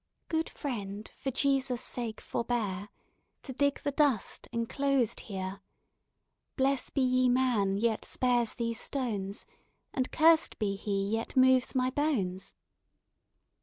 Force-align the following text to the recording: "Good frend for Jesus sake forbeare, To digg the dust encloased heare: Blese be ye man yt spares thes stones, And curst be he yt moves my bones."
"Good 0.29 0.49
frend 0.49 1.11
for 1.15 1.29
Jesus 1.29 1.79
sake 1.79 2.21
forbeare, 2.21 2.89
To 3.43 3.53
digg 3.53 3.81
the 3.83 3.91
dust 3.91 4.47
encloased 4.51 5.19
heare: 5.19 5.61
Blese 6.55 6.89
be 6.89 7.01
ye 7.01 7.29
man 7.29 7.77
yt 7.77 8.03
spares 8.03 8.53
thes 8.55 8.79
stones, 8.79 9.45
And 9.93 10.11
curst 10.11 10.57
be 10.57 10.75
he 10.75 11.15
yt 11.19 11.37
moves 11.37 11.75
my 11.75 11.91
bones." 11.91 12.55